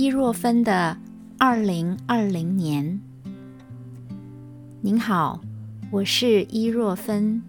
[0.00, 0.96] 伊若芬的
[1.36, 2.98] 二零二零年。
[4.80, 5.42] 您好，
[5.90, 7.42] 我是伊若芬。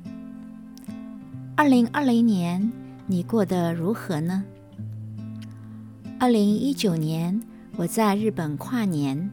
[1.55, 2.69] 二零二零年，
[3.07, 4.43] 你过得如何呢？
[6.19, 7.41] 二零一九年，
[7.77, 9.31] 我在日本跨年，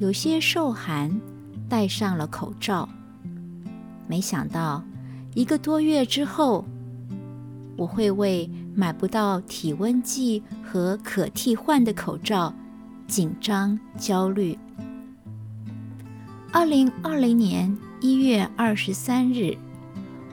[0.00, 1.20] 有些受寒，
[1.68, 2.88] 戴上了口罩。
[4.08, 4.82] 没想到，
[5.34, 6.64] 一个多月之后，
[7.76, 12.54] 我会为买不到体温计和可替换的口罩
[13.06, 14.58] 紧张焦虑。
[16.50, 19.56] 二零二零年一月二十三日，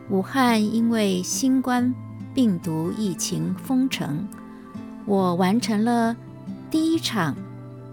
[0.10, 1.94] 武汉因为新冠
[2.34, 4.28] 病毒疫情封城。
[5.06, 6.16] 我完成了
[6.70, 7.36] 第一场，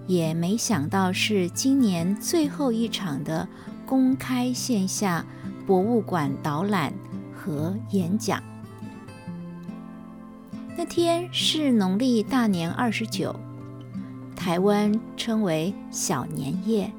[0.06, 3.48] 也没想到是今年最后一场的
[3.86, 5.24] 公开线下
[5.66, 6.92] 博物馆导览
[7.34, 8.42] 和演讲。
[10.78, 13.34] 那天是农历大年二十九，
[14.36, 16.92] 台湾称为小年夜。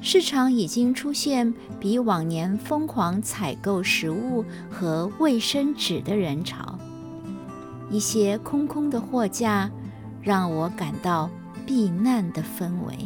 [0.00, 6.78] 市场已经出现比往年疯狂采购食物和卫生纸的人潮。
[7.90, 9.70] 一些空空的货架，
[10.22, 11.28] 让我感到
[11.66, 12.96] 避难的氛围。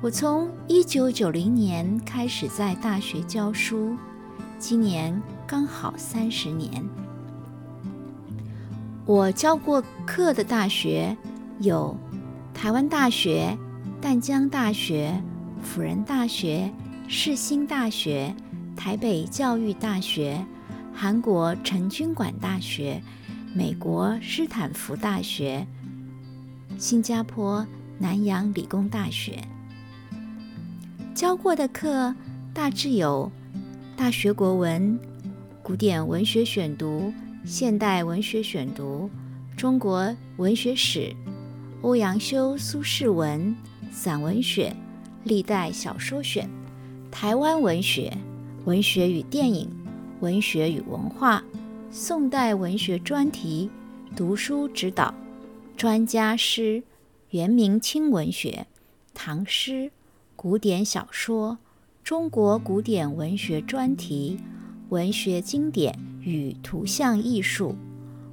[0.00, 3.96] 我从一九九零年开始在大学教书，
[4.58, 6.84] 今年刚好三十年。
[9.04, 11.16] 我教过课的大学
[11.60, 11.96] 有
[12.54, 13.56] 台湾大学、
[14.00, 15.20] 淡江大学、
[15.62, 16.70] 辅仁大学、
[17.08, 18.34] 世新大学、
[18.76, 20.44] 台北教育大学。
[20.94, 23.02] 韩国成均馆大学、
[23.54, 25.66] 美国斯坦福大学、
[26.78, 27.66] 新加坡
[27.98, 29.42] 南洋理工大学
[31.14, 32.14] 教过的课
[32.52, 33.30] 大致有
[33.96, 34.98] 大学国文、
[35.62, 37.12] 古典文学选读、
[37.44, 39.10] 现代文学选读、
[39.56, 41.14] 中国文学史、
[41.82, 43.54] 欧阳修、苏轼文、
[43.90, 44.76] 散文选、
[45.24, 46.48] 历代小说选、
[47.10, 48.12] 台湾文学、
[48.64, 49.82] 文学与电影。
[50.22, 51.42] 文学与文化、
[51.90, 53.68] 宋代文学专题、
[54.14, 55.12] 读书指导、
[55.76, 56.84] 专家诗、
[57.30, 58.68] 元明清文学、
[59.14, 59.90] 唐诗、
[60.36, 61.58] 古典小说、
[62.04, 64.38] 中国古典文学专题、
[64.90, 67.76] 文学经典与图像艺术、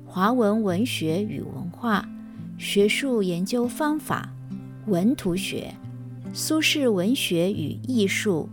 [0.05, 2.07] 华文文学与文化、
[2.57, 4.29] 学术研究方法、
[4.87, 5.75] 文图学、
[6.33, 8.47] 苏轼文学与艺术、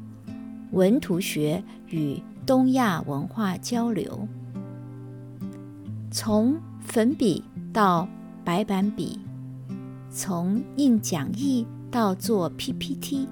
[0.72, 2.20] 文图学与。
[2.46, 4.28] 东亚文化交流，
[6.12, 7.42] 从粉笔
[7.72, 8.08] 到
[8.44, 9.18] 白板笔，
[10.12, 13.26] 从印讲义到做 PPT，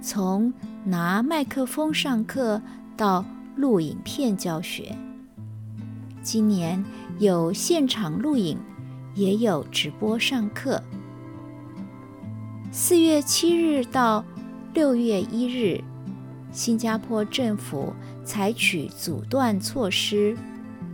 [0.00, 0.52] 从
[0.84, 2.60] 拿麦克风上课
[2.96, 3.24] 到
[3.54, 4.98] 录影片教学。
[6.26, 6.84] 今年
[7.20, 8.58] 有现场录影，
[9.14, 10.82] 也有直播上课。
[12.72, 14.24] 四月七日到
[14.74, 15.80] 六月一日，
[16.50, 17.94] 新加坡政府。
[18.24, 20.36] 采取阻断措施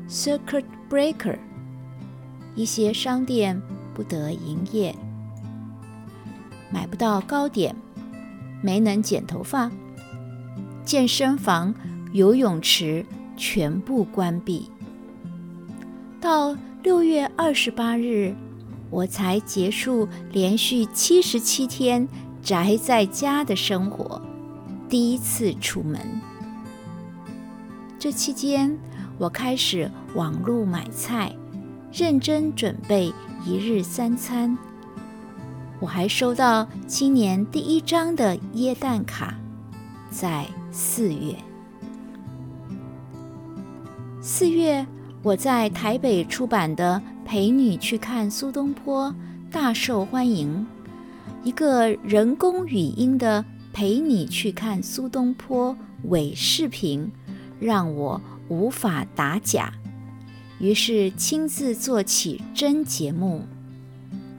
[0.07, 1.39] （circuit breaker），
[2.55, 3.59] 一些商店
[3.95, 4.95] 不得营业，
[6.71, 7.75] 买不到糕点，
[8.61, 9.73] 没能剪头发，
[10.85, 11.75] 健身房、
[12.13, 14.71] 游泳池全部关闭。
[16.23, 18.33] 到六月二十八日，
[18.91, 22.07] 我才结束连续七十七天
[22.41, 24.23] 宅在家的生活，
[24.89, 25.99] 第一次出门。
[27.99, 28.79] 这期间，
[29.19, 31.35] 我开始网络买菜，
[31.93, 33.13] 认真准备
[33.45, 34.57] 一日三餐。
[35.81, 39.35] 我还收到今年第一张的椰蛋卡，
[40.09, 41.35] 在四月。
[44.21, 44.87] 四月，
[45.23, 49.09] 我在台北出版的《陪你去看苏东坡》
[49.53, 50.67] 大受欢迎，
[51.45, 53.41] 一个人工语音的
[53.73, 55.73] 《陪你去看苏东坡》
[56.09, 57.09] 伪视频。
[57.61, 59.73] 让我无法打假，
[60.59, 63.43] 于是亲自做起真节目。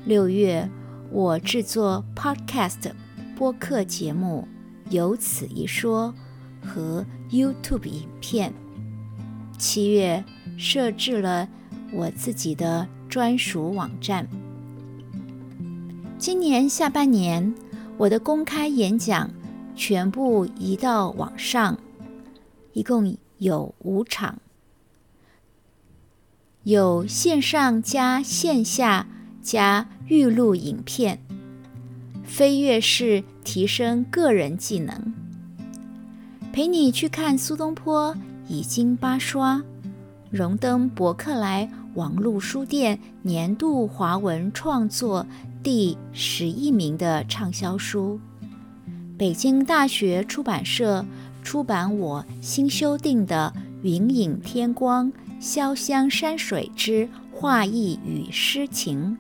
[0.04, 0.70] 六月，
[1.10, 2.92] 我制作 Podcast
[3.38, 4.46] 播客节目，
[4.90, 6.14] 有此一说
[6.62, 8.54] 和 YouTube 影片。
[9.58, 10.22] 七月，
[10.58, 11.48] 设置了
[11.92, 14.28] 我自己的专属网站。
[16.18, 17.54] 今年下半年，
[17.98, 19.30] 我的公开演讲
[19.76, 21.78] 全部移到网上。
[22.74, 24.40] 一共有五场，
[26.64, 29.06] 有线上加线下
[29.44, 31.20] 加预录影片，
[32.24, 35.14] 飞跃式提升个人技能。
[36.52, 38.16] 陪你去看苏东坡
[38.48, 39.64] 已经八刷，
[40.34, 45.24] 荣登博克莱网络书店年度华文创作
[45.62, 48.20] 第十一名的畅销书。
[49.16, 51.06] 北京大学出版社
[51.44, 53.54] 出版我新修订的
[53.84, 55.06] 《云影天光·
[55.40, 59.16] 潇湘山水之画意与诗情》。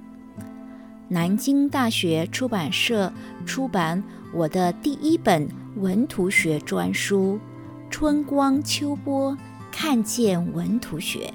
[1.09, 3.13] 南京大学出版社
[3.45, 7.39] 出版我的第一本文图学专书
[7.91, 9.37] 《春光秋波
[9.73, 11.33] 看见文图学》，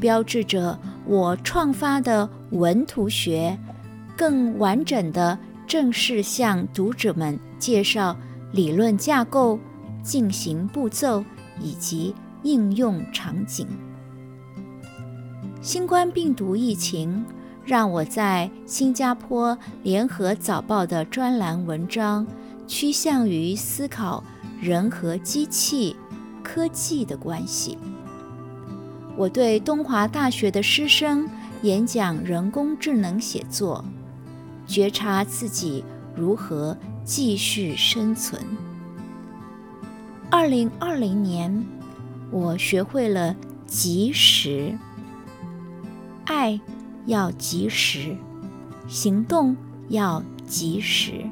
[0.00, 3.58] 标志着我创发的文图学
[4.16, 8.16] 更完整的正式向读者们介绍
[8.52, 9.58] 理论架构、
[10.02, 11.22] 进行步骤
[11.60, 12.14] 以及
[12.44, 13.66] 应用场景。
[15.60, 17.22] 新冠病毒疫情。
[17.64, 22.26] 让我在新加坡联合早报的专栏文章
[22.66, 24.22] 趋向于思考
[24.60, 25.96] 人和机器、
[26.44, 27.76] 科技的关系。
[29.16, 31.28] 我对东华大学的师生
[31.62, 33.84] 演讲人工智能写作，
[34.64, 38.40] 觉察自己如何继续生存。
[40.30, 41.64] 二零二零年，
[42.30, 43.34] 我学会了
[43.66, 44.78] 及时
[46.26, 46.60] 爱。
[47.06, 48.16] 要及时
[48.88, 49.54] 行动，
[49.90, 51.22] 要及时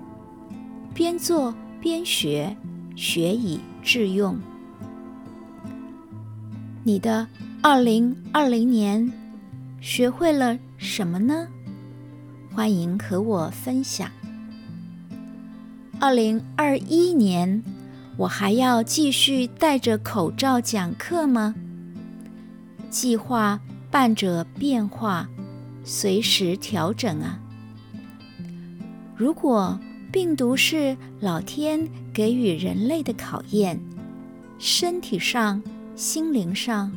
[0.93, 2.55] 边做边学，
[2.95, 4.39] 学以致用。
[6.85, 7.25] 你的
[7.63, 9.09] 二零二零年
[9.81, 11.47] 学会了什么呢？
[12.53, 14.11] 欢迎和我分享。
[16.01, 17.63] 二零二一年，
[18.17, 21.55] 我还要继续戴着口罩讲课吗？
[22.91, 25.29] 计划伴着变化。
[25.85, 27.41] 随时调整啊！
[29.17, 29.79] 如果
[30.13, 33.81] 病毒是老天给予人类的考验，
[34.61, 35.61] 身体上、
[35.95, 36.91] 心灵上，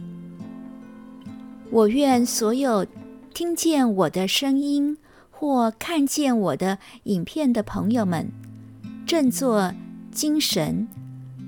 [1.69, 2.85] 我愿所有
[3.33, 4.97] 听见我的声音
[5.29, 8.31] 或看见我的影片的朋友们，
[9.05, 9.73] 振作
[10.11, 10.87] 精神，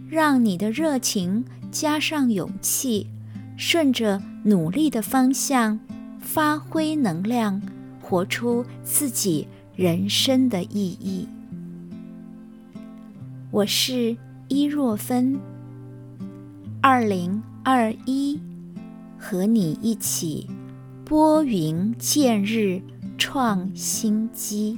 [0.09, 3.07] 让你的热情加上勇气，
[3.55, 5.79] 顺着努力的方向。
[6.19, 7.61] 发挥能量，
[8.01, 9.47] 活出自己
[9.77, 11.25] 人生的意义。
[13.49, 14.17] 我是
[14.49, 15.39] 伊若芬，
[16.79, 18.39] 二零二一，
[19.17, 20.47] 和你一起
[21.03, 22.81] 拨云见日，
[23.17, 24.77] 创新机。